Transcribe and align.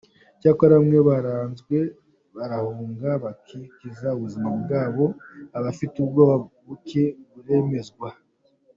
Cyokora 0.39 0.73
bamwe 0.79 0.99
baranze 1.09 1.77
barahunga 2.35 3.09
bakiza 3.23 4.07
ubuzima 4.17 4.49
bwabo, 4.61 5.05
abafite 5.57 5.95
ubwoba 6.03 6.35
buke 6.67 7.03
baremezwa. 7.35 8.07